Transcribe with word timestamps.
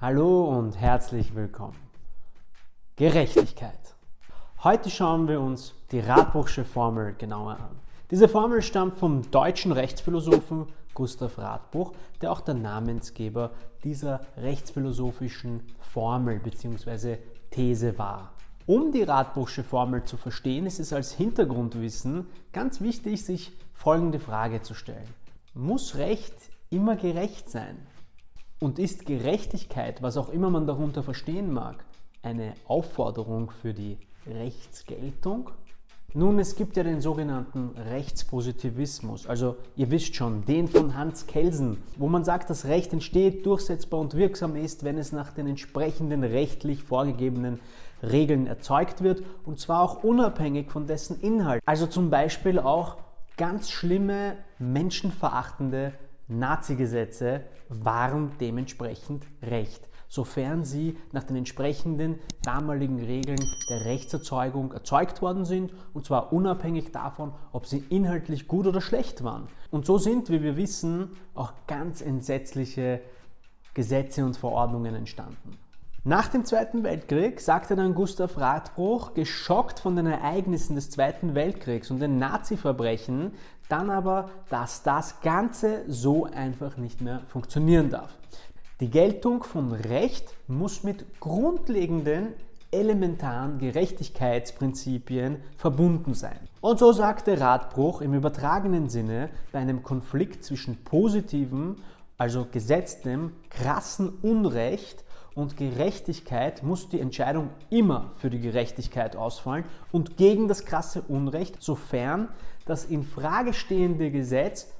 Hallo 0.00 0.44
und 0.44 0.78
herzlich 0.78 1.34
willkommen. 1.34 1.74
Gerechtigkeit. 2.94 3.96
Heute 4.62 4.90
schauen 4.90 5.26
wir 5.26 5.40
uns 5.40 5.74
die 5.90 5.98
Radbruchsche 5.98 6.64
Formel 6.64 7.16
genauer 7.18 7.54
an. 7.54 7.80
Diese 8.12 8.28
Formel 8.28 8.62
stammt 8.62 8.94
vom 8.94 9.28
deutschen 9.32 9.72
Rechtsphilosophen 9.72 10.66
Gustav 10.94 11.36
Radbruch, 11.36 11.94
der 12.20 12.30
auch 12.30 12.42
der 12.42 12.54
Namensgeber 12.54 13.50
dieser 13.82 14.20
rechtsphilosophischen 14.36 15.64
Formel 15.80 16.38
bzw. 16.38 17.18
These 17.50 17.98
war. 17.98 18.34
Um 18.66 18.92
die 18.92 19.02
Radbruchsche 19.02 19.64
Formel 19.64 20.04
zu 20.04 20.16
verstehen, 20.16 20.66
ist 20.66 20.78
es 20.78 20.92
als 20.92 21.10
Hintergrundwissen 21.10 22.28
ganz 22.52 22.80
wichtig, 22.80 23.24
sich 23.24 23.50
folgende 23.74 24.20
Frage 24.20 24.62
zu 24.62 24.74
stellen. 24.74 25.12
Muss 25.54 25.96
Recht 25.96 26.36
immer 26.70 26.94
gerecht 26.94 27.50
sein? 27.50 27.84
Und 28.60 28.78
ist 28.80 29.06
Gerechtigkeit, 29.06 30.02
was 30.02 30.16
auch 30.16 30.30
immer 30.30 30.50
man 30.50 30.66
darunter 30.66 31.04
verstehen 31.04 31.52
mag, 31.52 31.84
eine 32.22 32.54
Aufforderung 32.66 33.52
für 33.52 33.72
die 33.72 33.98
Rechtsgeltung? 34.26 35.50
Nun, 36.14 36.38
es 36.38 36.56
gibt 36.56 36.76
ja 36.76 36.82
den 36.82 37.00
sogenannten 37.00 37.70
Rechtspositivismus, 37.76 39.26
also 39.26 39.56
ihr 39.76 39.90
wisst 39.90 40.16
schon, 40.16 40.44
den 40.46 40.66
von 40.66 40.96
Hans 40.96 41.26
Kelsen, 41.26 41.76
wo 41.98 42.08
man 42.08 42.24
sagt, 42.24 42.48
das 42.48 42.64
Recht 42.64 42.94
entsteht, 42.94 43.44
durchsetzbar 43.44 44.00
und 44.00 44.14
wirksam 44.14 44.56
ist, 44.56 44.84
wenn 44.84 44.96
es 44.96 45.12
nach 45.12 45.32
den 45.32 45.46
entsprechenden 45.46 46.24
rechtlich 46.24 46.82
vorgegebenen 46.82 47.60
Regeln 48.02 48.46
erzeugt 48.46 49.02
wird 49.02 49.22
und 49.44 49.60
zwar 49.60 49.82
auch 49.82 50.02
unabhängig 50.02 50.70
von 50.70 50.86
dessen 50.86 51.20
Inhalt. 51.20 51.62
Also 51.66 51.86
zum 51.86 52.08
Beispiel 52.08 52.58
auch 52.58 52.96
ganz 53.36 53.70
schlimme, 53.70 54.38
menschenverachtende 54.58 55.92
Nazi-Gesetze 56.28 57.42
waren 57.68 58.32
dementsprechend 58.40 59.26
Recht, 59.42 59.88
sofern 60.08 60.64
sie 60.64 60.96
nach 61.12 61.24
den 61.24 61.36
entsprechenden 61.36 62.18
damaligen 62.42 62.98
Regeln 63.02 63.40
der 63.70 63.84
Rechtserzeugung 63.84 64.72
erzeugt 64.72 65.22
worden 65.22 65.44
sind, 65.44 65.72
und 65.94 66.06
zwar 66.06 66.32
unabhängig 66.32 66.92
davon, 66.92 67.32
ob 67.52 67.66
sie 67.66 67.84
inhaltlich 67.88 68.48
gut 68.48 68.66
oder 68.66 68.80
schlecht 68.80 69.24
waren. 69.24 69.48
Und 69.70 69.86
so 69.86 69.98
sind, 69.98 70.30
wie 70.30 70.42
wir 70.42 70.56
wissen, 70.56 71.12
auch 71.34 71.52
ganz 71.66 72.00
entsetzliche 72.00 73.00
Gesetze 73.74 74.24
und 74.24 74.36
Verordnungen 74.36 74.94
entstanden. 74.94 75.58
Nach 76.04 76.28
dem 76.28 76.44
Zweiten 76.44 76.84
Weltkrieg 76.84 77.40
sagte 77.40 77.74
dann 77.74 77.94
Gustav 77.94 78.38
Radbruch, 78.38 79.14
geschockt 79.14 79.80
von 79.80 79.96
den 79.96 80.06
Ereignissen 80.06 80.76
des 80.76 80.90
Zweiten 80.90 81.34
Weltkriegs 81.34 81.90
und 81.90 81.98
den 81.98 82.18
Nazi-Verbrechen, 82.18 83.32
dann 83.68 83.90
aber, 83.90 84.30
dass 84.48 84.84
das 84.84 85.20
Ganze 85.22 85.82
so 85.88 86.24
einfach 86.24 86.76
nicht 86.76 87.00
mehr 87.00 87.22
funktionieren 87.28 87.90
darf. 87.90 88.16
Die 88.80 88.90
Geltung 88.90 89.42
von 89.42 89.72
Recht 89.72 90.32
muss 90.46 90.84
mit 90.84 91.18
grundlegenden 91.18 92.28
elementaren 92.70 93.58
Gerechtigkeitsprinzipien 93.58 95.42
verbunden 95.56 96.14
sein. 96.14 96.38
Und 96.60 96.78
so 96.78 96.92
sagte 96.92 97.40
Radbruch 97.40 98.02
im 98.02 98.14
übertragenen 98.14 98.88
Sinne 98.88 99.30
bei 99.50 99.58
einem 99.58 99.82
Konflikt 99.82 100.44
zwischen 100.44 100.84
positivem, 100.84 101.76
also 102.18 102.46
gesetztem, 102.50 103.32
krassen 103.50 104.10
Unrecht 104.22 105.04
und 105.38 105.56
Gerechtigkeit 105.56 106.64
muss 106.64 106.88
die 106.88 106.98
Entscheidung 106.98 107.50
immer 107.70 108.10
für 108.16 108.28
die 108.28 108.40
Gerechtigkeit 108.40 109.14
ausfallen 109.14 109.64
und 109.92 110.16
gegen 110.16 110.48
das 110.48 110.64
krasse 110.64 111.02
Unrecht, 111.02 111.62
sofern 111.62 112.28
das 112.66 112.84
in 112.84 113.04
Frage 113.04 113.52
stehende 113.52 114.10
Gesetz 114.10 114.72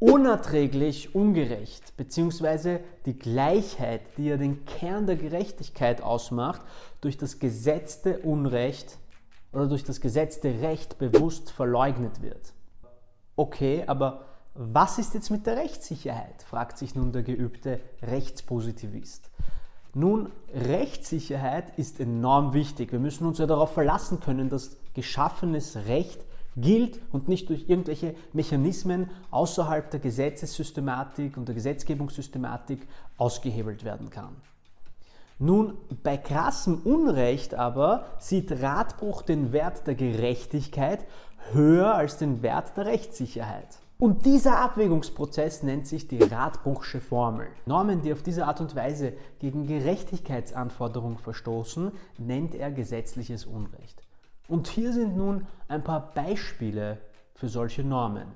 unerträglich 0.00 1.14
ungerecht 1.14 1.96
bzw. 1.96 2.80
die 3.06 3.16
Gleichheit, 3.16 4.00
die 4.16 4.24
ja 4.24 4.36
den 4.36 4.64
Kern 4.64 5.06
der 5.06 5.14
Gerechtigkeit 5.14 6.02
ausmacht, 6.02 6.62
durch 7.00 7.16
das 7.16 7.38
gesetzte 7.38 8.18
Unrecht 8.18 8.98
oder 9.52 9.68
durch 9.68 9.84
das 9.84 10.00
gesetzte 10.00 10.62
Recht 10.62 10.98
bewusst 10.98 11.52
verleugnet 11.52 12.22
wird. 12.22 12.54
Okay, 13.36 13.84
aber 13.86 14.26
was 14.54 14.98
ist 14.98 15.14
jetzt 15.14 15.30
mit 15.30 15.46
der 15.46 15.56
Rechtssicherheit? 15.56 16.42
fragt 16.42 16.76
sich 16.76 16.94
nun 16.94 17.12
der 17.12 17.22
geübte 17.22 17.80
Rechtspositivist. 18.02 19.30
Nun, 19.94 20.30
Rechtssicherheit 20.54 21.78
ist 21.78 22.00
enorm 22.00 22.54
wichtig. 22.54 22.92
Wir 22.92 22.98
müssen 22.98 23.26
uns 23.26 23.38
ja 23.38 23.46
darauf 23.46 23.72
verlassen 23.74 24.20
können, 24.20 24.48
dass 24.48 24.76
geschaffenes 24.94 25.76
Recht 25.86 26.24
gilt 26.56 26.98
und 27.12 27.28
nicht 27.28 27.48
durch 27.48 27.68
irgendwelche 27.68 28.14
Mechanismen 28.32 29.10
außerhalb 29.30 29.90
der 29.90 30.00
Gesetzessystematik 30.00 31.36
und 31.36 31.46
der 31.46 31.54
Gesetzgebungssystematik 31.54 32.86
ausgehebelt 33.18 33.84
werden 33.84 34.10
kann. 34.10 34.36
Nun, 35.38 35.76
bei 36.02 36.16
krassem 36.16 36.80
Unrecht 36.84 37.54
aber 37.54 38.06
sieht 38.18 38.62
Radbruch 38.62 39.22
den 39.22 39.52
Wert 39.52 39.86
der 39.86 39.94
Gerechtigkeit 39.94 41.04
höher 41.52 41.94
als 41.94 42.16
den 42.16 42.42
Wert 42.42 42.76
der 42.76 42.86
Rechtssicherheit. 42.86 43.78
Und 44.02 44.26
dieser 44.26 44.58
Abwägungsprozess 44.58 45.62
nennt 45.62 45.86
sich 45.86 46.08
die 46.08 46.20
Radbruchsche 46.20 47.00
Formel. 47.00 47.46
Normen, 47.66 48.02
die 48.02 48.12
auf 48.12 48.24
diese 48.24 48.48
Art 48.48 48.60
und 48.60 48.74
Weise 48.74 49.12
gegen 49.38 49.64
Gerechtigkeitsanforderungen 49.68 51.18
verstoßen, 51.18 51.92
nennt 52.18 52.56
er 52.56 52.72
gesetzliches 52.72 53.44
Unrecht. 53.44 54.02
Und 54.48 54.66
hier 54.66 54.92
sind 54.92 55.16
nun 55.16 55.46
ein 55.68 55.84
paar 55.84 56.12
Beispiele 56.14 56.98
für 57.36 57.46
solche 57.46 57.84
Normen. 57.84 58.26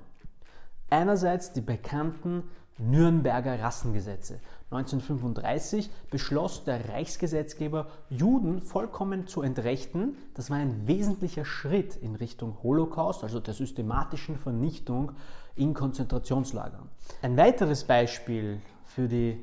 Einerseits 0.89 1.51
die 1.51 1.59
bekannten 1.59 2.43
Nürnberger 2.77 3.59
Rassengesetze. 3.59 4.39
1935 4.71 5.89
beschloss 6.11 6.63
der 6.63 6.89
Reichsgesetzgeber, 6.89 7.87
Juden 8.09 8.61
vollkommen 8.61 9.27
zu 9.27 9.41
entrechten. 9.41 10.17
Das 10.33 10.49
war 10.49 10.57
ein 10.57 10.87
wesentlicher 10.87 11.45
Schritt 11.45 11.95
in 11.95 12.15
Richtung 12.15 12.57
Holocaust, 12.63 13.23
also 13.23 13.39
der 13.39 13.53
systematischen 13.53 14.37
Vernichtung 14.37 15.13
in 15.55 15.73
Konzentrationslagern. 15.73 16.89
Ein 17.21 17.37
weiteres 17.37 17.83
Beispiel 17.85 18.61
für 18.83 19.07
die 19.07 19.39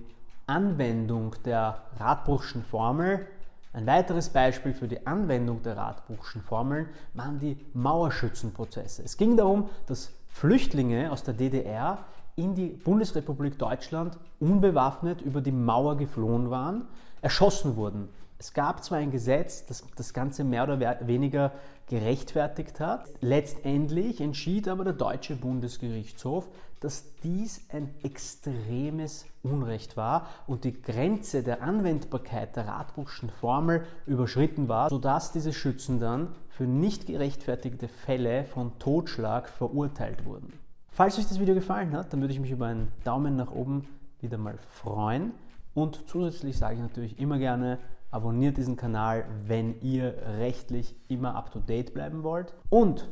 Anwendung 0.46 1.34
der 1.44 1.82
Radbruchschen 1.98 2.62
Formel 2.62 3.26
ein 3.74 3.86
weiteres 3.88 4.28
Beispiel 4.28 4.72
für 4.72 4.86
die 4.86 5.04
Anwendung 5.04 5.60
der 5.64 5.76
Radbruchschen 5.76 6.42
Formeln 6.42 6.88
waren 7.12 7.40
die 7.40 7.58
Mauerschützenprozesse. 7.72 9.02
Es 9.02 9.16
ging 9.16 9.36
darum, 9.36 9.68
dass 9.86 10.12
Flüchtlinge 10.28 11.10
aus 11.10 11.24
der 11.24 11.34
DDR 11.34 11.98
in 12.36 12.54
die 12.54 12.68
Bundesrepublik 12.68 13.58
Deutschland 13.58 14.18
unbewaffnet 14.40 15.22
über 15.22 15.40
die 15.40 15.52
Mauer 15.52 15.96
geflohen 15.96 16.50
waren, 16.50 16.86
erschossen 17.22 17.76
wurden. 17.76 18.08
Es 18.38 18.52
gab 18.52 18.82
zwar 18.84 18.98
ein 18.98 19.10
Gesetz, 19.10 19.64
das 19.66 19.84
das 19.96 20.12
Ganze 20.12 20.44
mehr 20.44 20.64
oder 20.64 20.98
weniger 21.06 21.52
gerechtfertigt 21.88 22.80
hat. 22.80 23.08
Letztendlich 23.20 24.20
entschied 24.20 24.68
aber 24.68 24.84
der 24.84 24.92
Deutsche 24.92 25.36
Bundesgerichtshof, 25.36 26.48
dass 26.80 27.04
dies 27.22 27.64
ein 27.70 27.94
extremes 28.02 29.24
Unrecht 29.42 29.96
war 29.96 30.26
und 30.46 30.64
die 30.64 30.82
Grenze 30.82 31.42
der 31.42 31.62
Anwendbarkeit 31.62 32.56
der 32.56 32.66
Radbruchschen 32.66 33.30
Formel 33.30 33.86
überschritten 34.06 34.68
war, 34.68 34.90
sodass 34.90 35.32
diese 35.32 35.52
Schützen 35.52 36.00
dann 36.00 36.28
für 36.50 36.64
nicht 36.64 37.06
gerechtfertigte 37.06 37.88
Fälle 37.88 38.44
von 38.44 38.78
Totschlag 38.78 39.48
verurteilt 39.48 40.26
wurden. 40.26 40.52
Falls 40.94 41.18
euch 41.18 41.26
das 41.26 41.40
Video 41.40 41.56
gefallen 41.56 41.92
hat, 41.92 42.12
dann 42.12 42.20
würde 42.20 42.32
ich 42.32 42.38
mich 42.38 42.52
über 42.52 42.66
einen 42.66 42.92
Daumen 43.02 43.34
nach 43.34 43.50
oben 43.50 43.88
wieder 44.20 44.38
mal 44.38 44.56
freuen. 44.58 45.32
Und 45.74 46.08
zusätzlich 46.08 46.56
sage 46.56 46.76
ich 46.76 46.80
natürlich 46.80 47.18
immer 47.18 47.36
gerne, 47.38 47.80
abonniert 48.12 48.58
diesen 48.58 48.76
Kanal, 48.76 49.24
wenn 49.44 49.80
ihr 49.80 50.14
rechtlich 50.38 50.94
immer 51.08 51.34
up-to-date 51.34 51.94
bleiben 51.94 52.22
wollt. 52.22 52.54
Und 52.70 53.10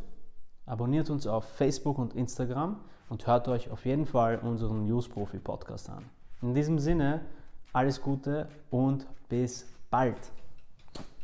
abonniert 0.65 1.11
uns 1.11 1.27
auf 1.27 1.45
Facebook 1.45 1.99
und 1.99 2.15
Instagram 2.15 2.77
und 3.09 3.27
hört 3.27 3.49
euch 3.49 3.69
auf 3.73 3.85
jeden 3.85 4.07
Fall 4.07 4.39
unseren 4.39 4.85
News 4.87 5.09
Profi 5.09 5.41
Podcast 5.41 5.91
an. 5.91 6.05
In 6.41 6.55
diesem 6.55 6.79
Sinne, 6.79 7.23
alles 7.73 8.01
Gute 8.01 8.49
und 8.71 9.09
bis 9.29 9.67
bald. 9.91 10.31